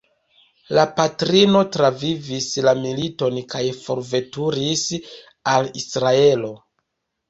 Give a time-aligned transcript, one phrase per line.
[0.77, 4.85] La patrino travivis la militon kaj forveturis
[5.57, 6.57] al Israelo.